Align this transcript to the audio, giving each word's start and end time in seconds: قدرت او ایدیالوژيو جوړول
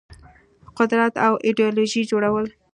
قدرت 0.77 1.13
او 1.25 1.33
ایدیالوژيو 1.45 2.09
جوړول 2.11 2.47